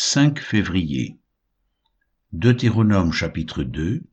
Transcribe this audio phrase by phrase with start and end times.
[0.00, 1.18] 5 février.
[2.30, 4.04] Deutéronome chapitre 2,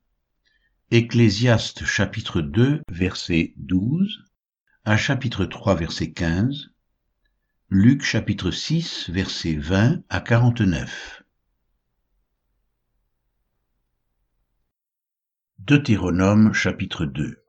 [0.89, 4.25] Ecclésiaste chapitre 2 verset 12
[4.83, 6.71] à chapitre 3 verset 15,
[7.69, 11.23] Luc chapitre 6 verset 20 à 49.
[15.59, 17.43] Deutéronome chapitre 2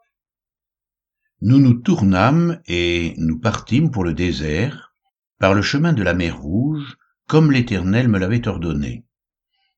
[1.40, 4.94] Nous nous tournâmes et nous partîmes pour le désert,
[5.38, 9.04] par le chemin de la mer Rouge, comme l'Éternel me l'avait ordonné.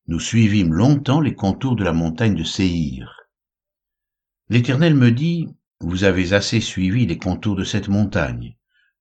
[0.06, 3.22] Nous suivîmes longtemps les contours de la montagne de Séhir.
[4.50, 5.48] L'Éternel me dit,
[5.80, 8.56] Vous avez assez suivi les contours de cette montagne.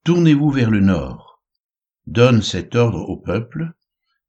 [0.06, 1.44] Tournez-vous vers le nord.
[2.06, 3.74] Donne cet ordre au peuple.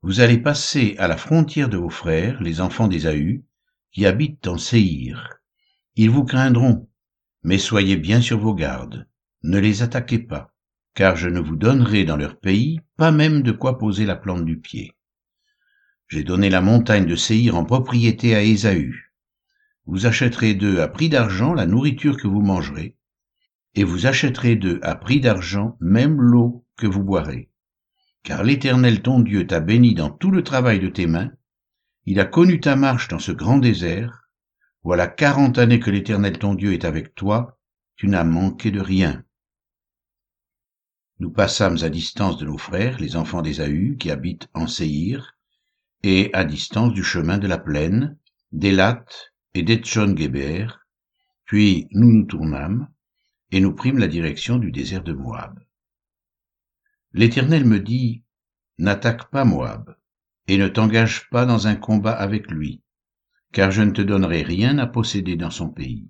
[0.03, 3.45] Vous allez passer à la frontière de vos frères, les enfants d'Ésaü,
[3.93, 5.39] qui habitent en Séhir.
[5.95, 6.89] Ils vous craindront,
[7.45, 9.09] mais soyez bien sur vos gardes.
[9.45, 10.53] Ne les attaquez pas
[10.99, 14.45] car je ne vous donnerai dans leur pays pas même de quoi poser la plante
[14.45, 14.97] du pied.
[16.09, 19.13] J'ai donné la montagne de Séhir en propriété à Ésaü.
[19.87, 22.97] Vous achèterez d'eux à prix d'argent la nourriture que vous mangerez,
[23.77, 27.49] et vous achèterez d'eux à prix d'argent même l'eau que vous boirez.
[28.25, 31.31] Car l'Éternel ton Dieu t'a béni dans tout le travail de tes mains,
[32.07, 34.29] il a connu ta marche dans ce grand désert,
[34.83, 37.61] voilà quarante années que l'Éternel ton Dieu est avec toi,
[37.95, 39.23] tu n'as manqué de rien.
[41.21, 45.37] Nous passâmes à distance de nos frères, les enfants d'Ésaü, qui habitent en Séhir,
[46.05, 48.17] et à distance du chemin de la plaine,
[48.53, 49.05] d'Élat
[49.55, 50.69] et d'Etchon-Géber,
[51.45, 52.89] puis nous nous tournâmes,
[53.51, 55.59] et nous prîmes la direction du désert de Moab.
[57.13, 58.23] L'Éternel me dit,
[58.79, 59.97] N'attaque pas Moab,
[60.47, 62.83] et ne t'engage pas dans un combat avec lui,
[63.53, 66.09] car je ne te donnerai rien à posséder dans son pays.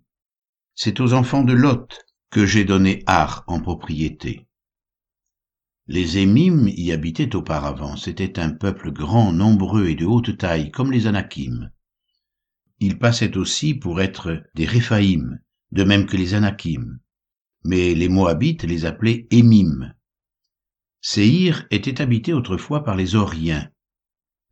[0.75, 4.47] C'est aux enfants de Lot que j'ai donné Ar en propriété.
[5.91, 7.97] Les Émim y habitaient auparavant.
[7.97, 11.70] C'était un peuple grand, nombreux et de haute taille, comme les Anakim.
[12.78, 15.41] Ils passaient aussi pour être des Réphaïm,
[15.72, 17.01] de même que les Anakim.
[17.64, 19.95] Mais les Moabites les appelaient Émim.
[21.01, 23.70] Séhir était habité autrefois par les Oriens.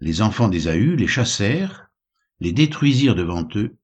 [0.01, 1.91] Les enfants d'Ésaü les chassèrent,
[2.41, 3.77] les détruisirent devant eux,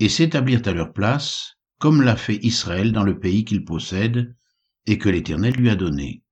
[0.00, 4.36] et s'établirent à leur place, comme l'a fait Israël dans le pays qu'il possède,
[4.86, 6.22] et que l'Éternel lui a donné.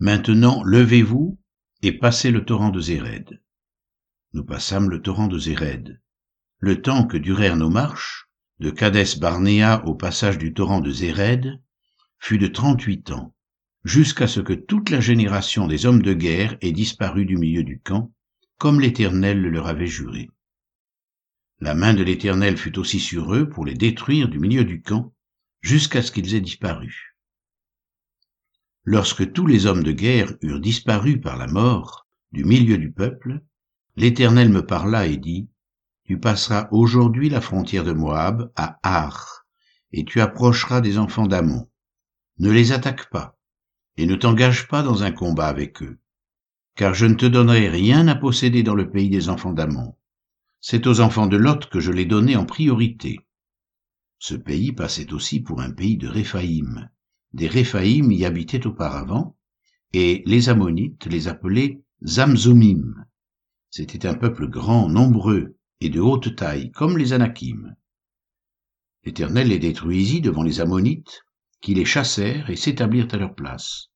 [0.00, 1.40] Maintenant, levez-vous
[1.82, 3.42] et passez le torrent de Zéred.
[4.32, 6.00] Nous passâmes le torrent de Zéred.
[6.60, 8.28] Le temps que durèrent nos marches,
[8.60, 11.60] de Cadès Barnéa au passage du torrent de Zéred,
[12.18, 13.34] fut de trente-huit ans,
[13.84, 17.80] jusqu'à ce que toute la génération des hommes de guerre ait disparu du milieu du
[17.80, 18.12] camp,
[18.56, 20.28] comme l'Éternel le leur avait juré.
[21.60, 25.12] La main de l'Éternel fut aussi sur eux pour les détruire du milieu du camp,
[25.60, 27.07] jusqu'à ce qu'ils aient disparu.
[28.90, 33.42] Lorsque tous les hommes de guerre eurent disparu par la mort du milieu du peuple,
[33.96, 35.50] l'Éternel me parla et dit,
[36.04, 39.44] Tu passeras aujourd'hui la frontière de Moab à Ar,
[39.92, 41.68] et tu approcheras des enfants d'Amon.
[42.38, 43.36] Ne les attaque pas,
[43.98, 45.98] et ne t'engage pas dans un combat avec eux,
[46.74, 49.96] car je ne te donnerai rien à posséder dans le pays des enfants d'Amon.
[50.62, 53.20] C'est aux enfants de Lot que je l'ai donné en priorité.
[54.18, 56.88] Ce pays passait aussi pour un pays de Réphaïm
[57.38, 59.36] des Réphaïm y habitaient auparavant,
[59.92, 63.06] et les Ammonites les appelaient Zamzumim.
[63.70, 67.76] C'était un peuple grand, nombreux et de haute taille, comme les Anakim.
[69.04, 71.22] L'Éternel les détruisit devant les Ammonites,
[71.60, 73.86] qui les chassèrent et s'établirent à leur place.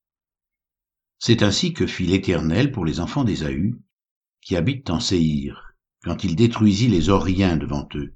[1.19, 3.75] C'est ainsi que fit l'Éternel pour les enfants d'Ésaü,
[4.41, 8.15] qui habitent en Séhir, quand il détruisit les Oriens devant eux.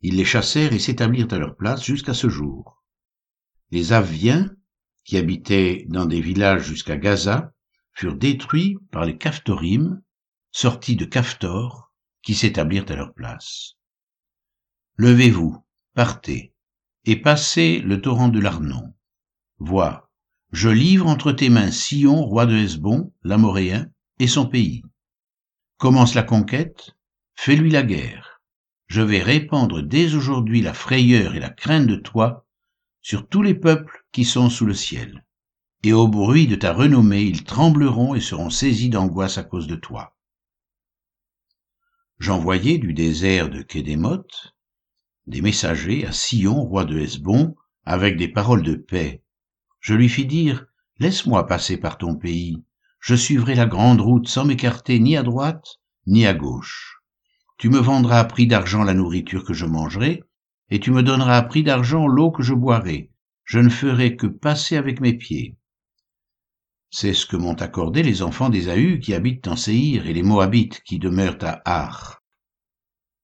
[0.00, 2.77] Ils les chassèrent et s'établirent à leur place jusqu'à ce jour.
[3.70, 4.50] Les Aviens,
[5.04, 7.52] qui habitaient dans des villages jusqu'à Gaza,
[7.92, 10.02] furent détruits par les Caphtorim,
[10.52, 11.92] sortis de Caphtor,
[12.22, 13.74] qui s'établirent à leur place.
[14.96, 15.64] Levez-vous,
[15.94, 16.54] partez,
[17.04, 18.94] et passez le torrent de l'Arnon.
[19.58, 20.10] Vois,
[20.52, 24.82] je livre entre tes mains Sion, roi de Hesbon, l'Amoréen, et son pays.
[25.76, 26.96] Commence la conquête,
[27.34, 28.40] fais-lui la guerre.
[28.86, 32.47] Je vais répandre dès aujourd'hui la frayeur et la crainte de toi
[33.08, 35.24] sur tous les peuples qui sont sous le ciel.
[35.82, 39.76] Et au bruit de ta renommée, ils trembleront et seront saisis d'angoisse à cause de
[39.76, 40.14] toi.
[42.18, 44.52] J'envoyai du désert de Kédémoth
[45.26, 47.56] des messagers à Sion, roi de Hesbon,
[47.86, 49.22] avec des paroles de paix.
[49.80, 50.66] Je lui fis dire,
[50.98, 52.62] Laisse-moi passer par ton pays,
[53.00, 55.76] je suivrai la grande route sans m'écarter ni à droite
[56.06, 57.00] ni à gauche.
[57.56, 60.24] Tu me vendras à prix d'argent la nourriture que je mangerai,
[60.70, 63.10] et tu me donneras à prix d'argent l'eau que je boirai.
[63.44, 65.56] Je ne ferai que passer avec mes pieds.
[66.90, 70.82] C'est ce que m'ont accordé les enfants d'Ésaü qui habitent en Séhir et les Moabites
[70.82, 72.22] qui demeurent à Ar.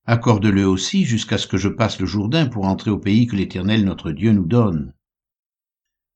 [0.07, 3.85] Accorde-le aussi jusqu'à ce que je passe le Jourdain pour entrer au pays que l'Éternel
[3.85, 4.95] notre Dieu nous donne.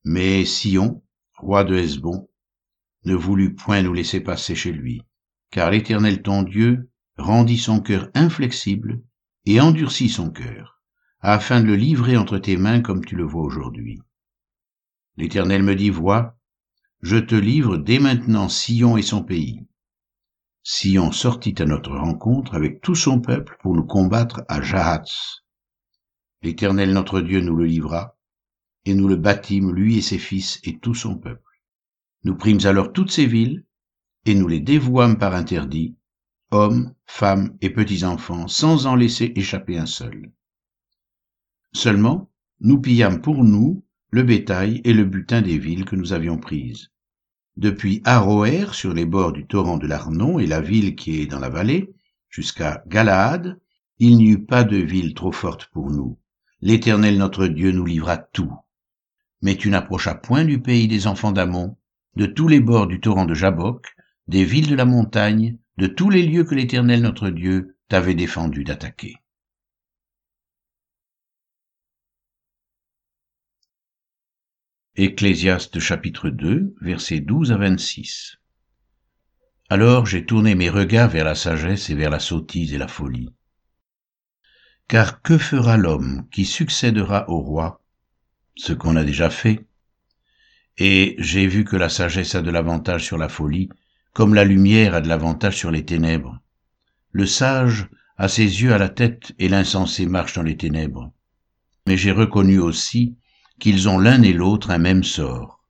[0.05, 1.03] Mais Sion,
[1.39, 2.29] roi de Hesbon,
[3.05, 5.03] ne voulut point nous laisser passer chez lui,
[5.51, 9.03] car l'Éternel ton Dieu rendit son cœur inflexible
[9.47, 10.78] et endurcit son cœur,
[11.21, 14.01] afin de le livrer entre tes mains comme tu le vois aujourd'hui.
[15.17, 16.39] L'Éternel me dit, vois,
[17.03, 19.67] je te livre dès maintenant Sion et son pays.
[20.63, 25.45] Sion sortit à notre rencontre avec tout son peuple pour nous combattre à Jahatz.
[26.43, 28.17] L'Éternel notre Dieu nous le livra,
[28.85, 31.43] et nous le bâtîmes, lui et ses fils et tout son peuple.
[32.25, 33.65] Nous prîmes alors toutes ces villes,
[34.25, 35.97] et nous les dévouâmes par interdit,
[36.51, 40.33] hommes, femmes et petits-enfants, sans en laisser échapper un seul.
[41.79, 42.29] Seulement,
[42.61, 46.91] nous pillâmes pour nous le bétail et le butin des villes que nous avions prises.
[47.57, 51.39] Depuis Aroer, sur les bords du torrent de l'Arnon et la ville qui est dans
[51.39, 51.95] la vallée,
[52.31, 53.61] jusqu'à Galaad,
[54.01, 56.19] il n'y eut pas de ville trop forte pour nous.
[56.63, 58.53] L'Éternel notre Dieu nous livra tout.
[59.41, 61.77] Mais tu n'approchas point du pays des enfants d'Amon,
[62.17, 63.95] de tous les bords du torrent de Jabok,
[64.27, 68.65] des villes de la montagne, de tous les lieux que l'Éternel notre Dieu t'avait défendu
[68.65, 69.15] d'attaquer.
[75.01, 78.39] Ecclésiaste chapitre 2, versets 12 à 26.
[79.69, 83.31] Alors j'ai tourné mes regards vers la sagesse et vers la sottise et la folie.
[84.89, 87.81] Car que fera l'homme qui succédera au roi?
[88.57, 89.65] Ce qu'on a déjà fait.
[90.79, 93.69] Et j'ai vu que la sagesse a de l'avantage sur la folie,
[94.15, 96.41] comme la lumière a de l'avantage sur les ténèbres.
[97.13, 97.87] Le sage
[98.17, 101.13] a ses yeux à la tête et l'insensé marche dans les ténèbres.
[101.87, 103.17] Mais j'ai reconnu aussi
[103.59, 105.65] qu'ils ont l'un et l'autre un même sort.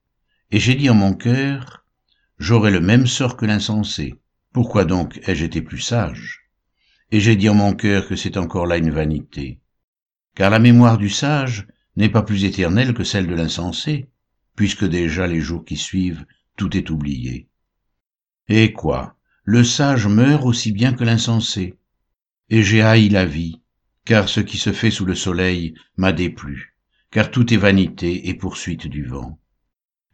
[0.51, 1.85] Et j'ai dit en mon cœur,
[2.39, 4.15] j'aurai le même sort que l'insensé.
[4.53, 6.51] Pourquoi donc ai-je été plus sage?
[7.11, 9.61] Et j'ai dit en mon cœur que c'est encore là une vanité.
[10.35, 14.09] Car la mémoire du sage n'est pas plus éternelle que celle de l'insensé,
[14.57, 16.27] puisque déjà les jours qui suivent,
[16.57, 17.49] tout est oublié.
[18.49, 19.17] Et quoi?
[19.45, 21.75] Le sage meurt aussi bien que l'insensé.
[22.51, 23.61] Et j'ai haï la vie,
[24.05, 26.78] car ce qui se fait sous le soleil m'a déplu
[27.11, 29.39] car tout est vanité et poursuite du vent.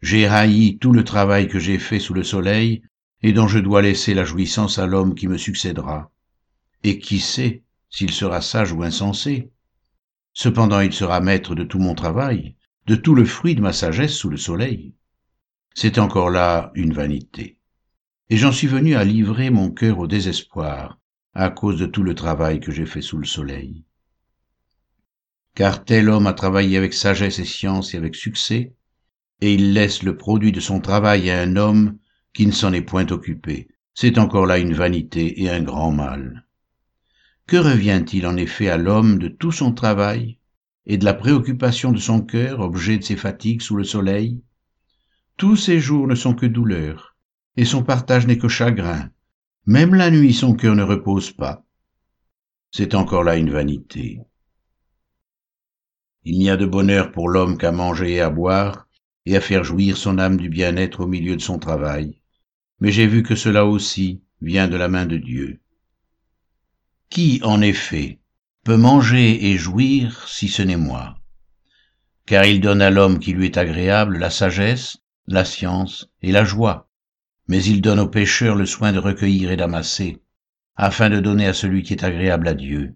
[0.01, 2.83] J'ai haï tout le travail que j'ai fait sous le soleil,
[3.21, 6.11] et dont je dois laisser la jouissance à l'homme qui me succédera.
[6.83, 9.51] Et qui sait s'il sera sage ou insensé?
[10.33, 12.55] Cependant il sera maître de tout mon travail,
[12.87, 14.93] de tout le fruit de ma sagesse sous le soleil.
[15.73, 17.57] C'est encore là une vanité.
[18.29, 20.99] Et j'en suis venu à livrer mon cœur au désespoir,
[21.33, 23.83] à cause de tout le travail que j'ai fait sous le soleil
[25.55, 28.75] car tel homme a travaillé avec sagesse et science et avec succès,
[29.41, 31.97] et il laisse le produit de son travail à un homme
[32.33, 33.69] qui ne s'en est point occupé.
[33.93, 36.45] C'est encore là une vanité et un grand mal.
[37.47, 40.37] Que revient-il en effet à l'homme de tout son travail
[40.85, 44.41] et de la préoccupation de son cœur, objet de ses fatigues sous le soleil?
[45.37, 47.15] Tous ses jours ne sont que douleur,
[47.55, 49.09] et son partage n'est que chagrin.
[49.65, 51.63] Même la nuit son cœur ne repose pas.
[52.71, 54.19] C'est encore là une vanité.
[56.27, 58.87] Il n'y a de bonheur pour l'homme qu'à manger et à boire,
[59.27, 62.19] et à faire jouir son âme du bien-être au milieu de son travail.
[62.79, 65.61] Mais j'ai vu que cela aussi vient de la main de Dieu.
[67.11, 68.19] Qui, en effet,
[68.63, 71.15] peut manger et jouir si ce n'est moi?
[72.25, 76.43] Car il donne à l'homme qui lui est agréable la sagesse, la science et la
[76.43, 76.89] joie,
[77.47, 80.17] mais il donne au pécheur le soin de recueillir et d'amasser,
[80.75, 82.95] afin de donner à celui qui est agréable à Dieu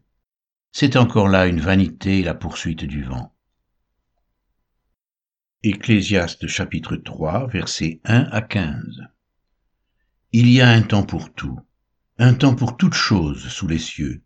[0.71, 3.33] c'est encore là une vanité et la poursuite du vent.
[5.63, 9.01] Ecclésiaste chapitre 3 versets 1 à 15
[10.31, 11.59] Il y a un temps pour tout,
[12.17, 14.21] un temps pour toutes choses sous les cieux,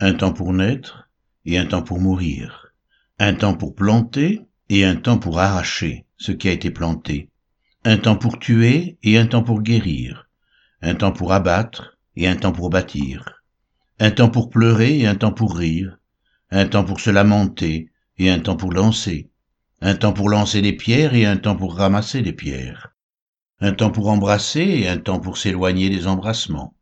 [0.00, 1.08] un temps pour naître
[1.44, 2.74] et un temps pour mourir,
[3.18, 7.30] un temps pour planter et un temps pour arracher ce qui a été planté,
[7.84, 10.28] un temps pour tuer et un temps pour guérir,
[10.82, 13.39] un temps pour abattre et un temps pour bâtir,
[14.02, 15.98] un temps pour pleurer et un temps pour rire,
[16.50, 19.28] un temps pour se lamenter et un temps pour lancer,
[19.82, 22.94] un temps pour lancer des pierres et un temps pour ramasser des pierres,
[23.60, 26.74] un temps pour embrasser et un temps pour s'éloigner des embrassements,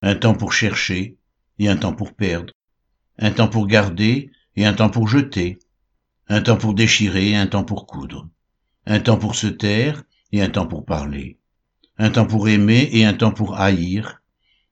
[0.00, 1.18] un temps pour chercher
[1.58, 2.54] et un temps pour perdre,
[3.18, 5.58] un temps pour garder et un temps pour jeter,
[6.28, 8.30] un temps pour déchirer et un temps pour coudre,
[8.86, 11.38] un temps pour se taire et un temps pour parler,
[11.98, 14.22] un temps pour aimer et un temps pour haïr,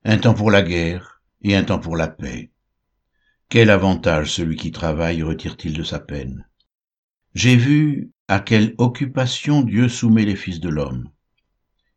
[0.07, 1.13] un temps pour la guerre,
[1.45, 2.51] et un temps pour la paix.
[3.49, 6.49] Quel avantage celui qui travaille retire-t-il de sa peine?
[7.35, 11.11] J'ai vu à quelle occupation Dieu soumet les fils de l'homme.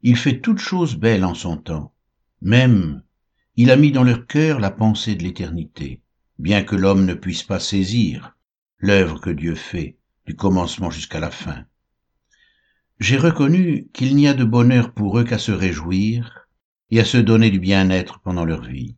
[0.04, 1.94] Il fait toutes choses belles en son temps.
[2.42, 3.01] Même,
[3.56, 6.01] il a mis dans leur cœur la pensée de l'éternité,
[6.38, 8.36] bien que l'homme ne puisse pas saisir
[8.80, 11.66] l'œuvre que Dieu fait, du commencement jusqu'à la fin.
[13.00, 16.48] J'ai reconnu qu'il n'y a de bonheur pour eux qu'à se réjouir
[16.92, 18.96] et à se donner du bien-être pendant leur vie.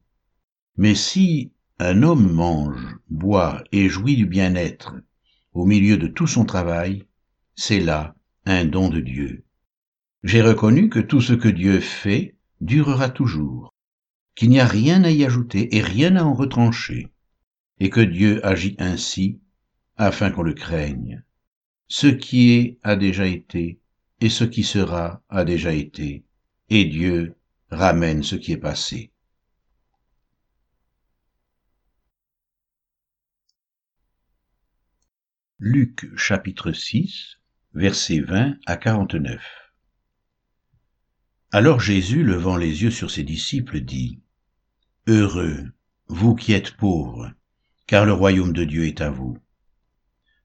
[0.82, 4.96] Mais si un homme mange, boit et jouit du bien-être
[5.52, 7.04] au milieu de tout son travail,
[7.54, 9.44] c'est là un don de Dieu.
[10.24, 13.74] J'ai reconnu que tout ce que Dieu fait durera toujours,
[14.36, 17.10] qu'il n'y a rien à y ajouter et rien à en retrancher,
[17.82, 19.42] et que Dieu agit ainsi
[19.98, 21.26] afin qu'on le craigne.
[21.90, 23.82] Ce qui est a déjà été,
[24.22, 26.24] et ce qui sera a déjà été,
[26.70, 27.36] et Dieu
[27.70, 29.12] ramène ce qui est passé.
[35.62, 37.38] Luc chapitre 6
[37.74, 39.42] versets 20 à 49
[41.52, 44.22] Alors Jésus, levant les yeux sur ses disciples, dit,
[45.06, 45.70] Heureux,
[46.08, 47.34] vous qui êtes pauvres,
[47.88, 49.38] car le royaume de Dieu est à vous.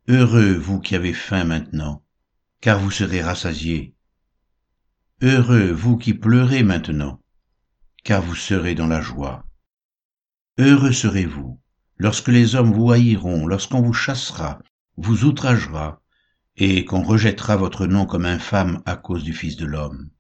[0.09, 2.05] Heureux, vous qui avez faim maintenant,
[2.61, 3.95] car vous serez rassasiés.
[5.23, 7.23] Heureux, vous qui pleurez maintenant,
[8.03, 9.47] car vous serez dans la joie.
[10.59, 11.61] Heureux serez-vous
[11.99, 14.59] lorsque les hommes vous haïront, lorsqu'on vous chassera,
[14.97, 16.03] vous outragera,
[16.57, 20.11] et qu'on rejettera votre nom comme infâme à cause du Fils de l'homme.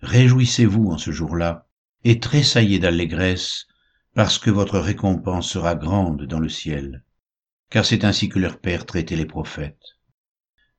[0.00, 1.66] Réjouissez-vous en ce jour-là,
[2.04, 3.66] et tressaillez d'allégresse,
[4.14, 7.04] parce que votre récompense sera grande dans le ciel,
[7.70, 9.98] car c'est ainsi que leur Père traitait les prophètes.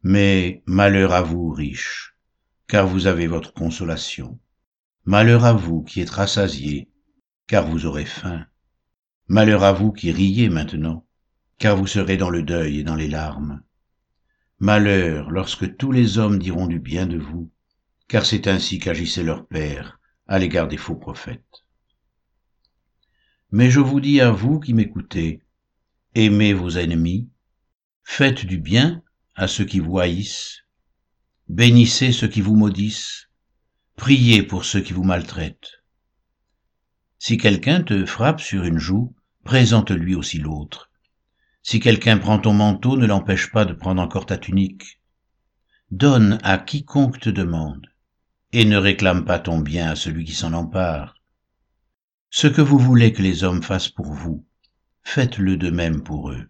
[0.02, 2.16] Mais malheur à vous, riches,
[2.68, 4.40] car vous avez votre consolation.
[5.04, 6.90] Malheur à vous qui êtes rassasiés,
[7.48, 8.46] car vous aurez faim.
[9.28, 11.05] Malheur à vous qui riez maintenant,
[11.58, 13.62] car vous serez dans le deuil et dans les larmes.
[14.60, 17.52] Malheur lorsque tous les hommes diront du bien de vous,
[18.08, 21.66] car c'est ainsi qu'agissait leur Père à l'égard des faux prophètes.
[23.52, 25.42] Mais je vous dis à vous qui m'écoutez,
[26.14, 27.30] aimez vos ennemis,
[28.04, 29.02] faites du bien
[29.36, 30.64] à ceux qui vous haïssent,
[31.48, 33.30] bénissez ceux qui vous maudissent,
[33.96, 35.84] priez pour ceux qui vous maltraitent.
[37.20, 40.92] Si quelqu'un te frappe sur une joue, présente-lui aussi l'autre.
[41.67, 45.01] Si quelqu'un prend ton manteau, ne l'empêche pas de prendre encore ta tunique.
[45.89, 47.88] Donne à quiconque te demande,
[48.51, 51.15] et ne réclame pas ton bien à celui qui s'en empare.
[52.29, 54.45] Ce que vous voulez que les hommes fassent pour vous,
[55.01, 56.48] faites-le de même pour eux.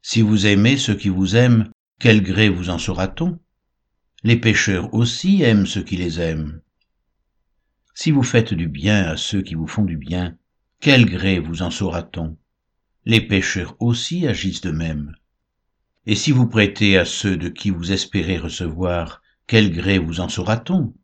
[0.00, 1.68] Si vous aimez ceux qui vous aiment,
[1.98, 3.36] quel gré vous en saura-t-on
[4.22, 6.60] Les pécheurs aussi aiment ceux qui les aiment.
[7.94, 10.36] Si vous faites du bien à ceux qui vous font du bien,
[10.78, 12.38] quel gré vous en saura-t-on
[13.06, 15.14] les pécheurs aussi agissent de même.
[16.06, 20.28] Et si vous prêtez à ceux de qui vous espérez recevoir, quel gré vous en
[20.28, 20.94] saura-t-on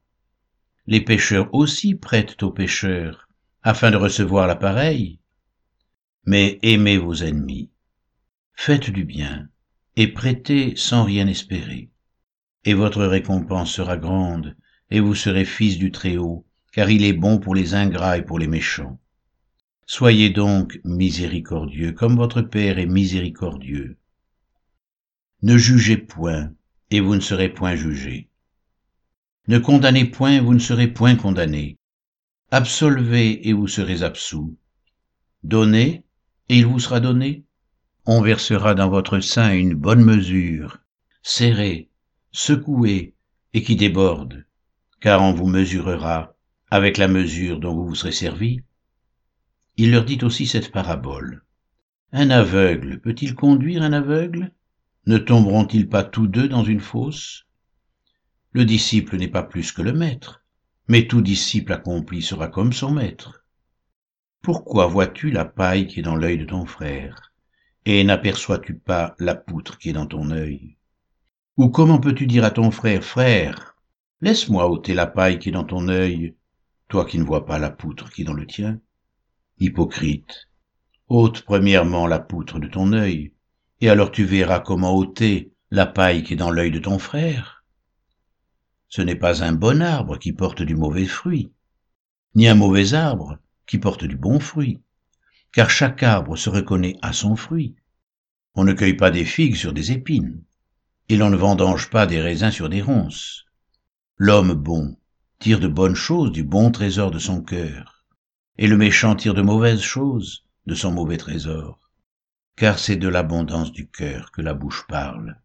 [0.87, 3.29] Les pécheurs aussi prêtent aux pécheurs,
[3.63, 5.19] afin de recevoir l'appareil.
[6.25, 7.71] Mais aimez vos ennemis,
[8.53, 9.49] faites du bien,
[9.97, 11.91] et prêtez sans rien espérer.
[12.65, 14.57] Et votre récompense sera grande,
[14.91, 18.39] et vous serez fils du Très-Haut, car il est bon pour les ingrats et pour
[18.39, 19.01] les méchants.
[19.89, 23.97] Soyez donc miséricordieux comme votre Père est miséricordieux.
[25.43, 26.53] Ne jugez point,
[26.91, 28.29] et vous ne serez point jugés.
[29.47, 31.79] Ne condamnez point, vous ne serez point condamnés.
[32.51, 34.59] Absolvez, et vous serez absous.
[35.45, 36.03] Donnez,
[36.49, 37.45] et il vous sera donné.
[38.07, 40.79] On versera dans votre sein une bonne mesure,
[41.23, 41.91] serrée,
[42.33, 43.15] secouée,
[43.55, 44.47] et qui déborde,
[45.01, 46.35] car on vous mesurera
[46.73, 48.63] avec la mesure dont vous vous serez servi
[49.77, 51.43] il leur dit aussi cette parabole.
[52.13, 54.53] Un aveugle peut-il conduire un aveugle?
[55.07, 57.47] Ne tomberont-ils pas tous deux dans une fosse?
[58.53, 60.43] Le disciple n'est pas plus que le maître,
[60.89, 63.45] mais tout disciple accompli sera comme son maître.
[64.41, 67.33] Pourquoi vois-tu la paille qui est dans l'œil de ton frère,
[67.85, 70.77] et n'aperçois-tu pas la poutre qui est dans ton œil?
[71.57, 73.77] Ou comment peux-tu dire à ton frère, frère,
[74.21, 76.35] laisse-moi ôter la paille qui est dans ton œil,
[76.89, 78.81] toi qui ne vois pas la poutre qui est dans le tien?
[79.59, 80.49] Hypocrite,
[81.09, 83.33] ôte premièrement la poutre de ton œil,
[83.81, 87.65] et alors tu verras comment ôter la paille qui est dans l'œil de ton frère.
[88.89, 91.53] Ce n'est pas un bon arbre qui porte du mauvais fruit,
[92.35, 94.83] ni un mauvais arbre qui porte du bon fruit,
[95.53, 97.77] car chaque arbre se reconnaît à son fruit.
[98.55, 100.43] On ne cueille pas des figues sur des épines,
[101.09, 103.47] et l'on ne vendange pas des raisins sur des ronces.
[104.19, 104.99] L'homme bon
[105.39, 107.96] tire de bonnes choses du bon trésor de son cœur,
[108.59, 111.79] et le méchant tire de mauvaises choses de son mauvais trésor,
[112.57, 115.41] car c'est de l'abondance du cœur que la bouche parle.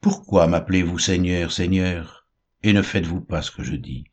[0.00, 2.26] Pourquoi m'appelez-vous Seigneur, Seigneur,
[2.62, 4.04] et ne faites-vous pas ce que je dis?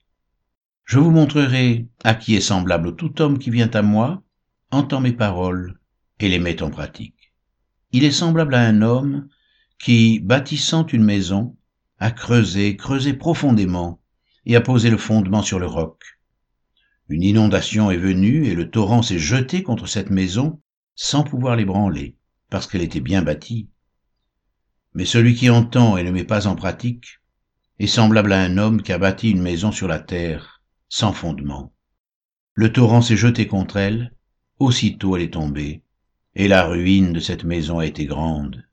[0.84, 4.24] Je vous montrerai à qui est semblable tout homme qui vient à moi,
[4.72, 5.80] entend mes paroles
[6.20, 7.34] et les met en pratique.
[7.92, 9.28] Il est semblable à un homme
[9.80, 11.56] qui, bâtissant une maison,
[12.00, 14.02] a creusé, creusé profondément
[14.46, 16.17] et a posé le fondement sur le roc.
[17.10, 20.62] Une inondation est venue et le torrent s'est jeté contre cette maison
[20.96, 22.18] sans pouvoir l'ébranler,
[22.50, 23.70] parce qu'elle était bien bâtie.
[24.94, 27.20] Mais celui qui entend et ne met pas en pratique
[27.80, 31.74] est semblable à un homme qui a bâti une maison sur la terre, sans fondement.
[32.56, 34.14] Le torrent s'est jeté contre elle,
[34.60, 35.84] aussitôt elle est tombée,
[36.36, 38.67] et la ruine de cette maison a été grande.